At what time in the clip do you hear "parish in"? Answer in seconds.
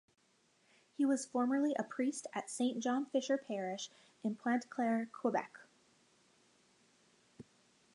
3.37-4.35